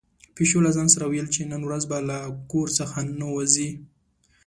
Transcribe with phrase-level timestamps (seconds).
[0.35, 2.17] پيشو له ځان سره ویل چې نن ورځ به له
[2.51, 3.69] کور څخه نه وځي.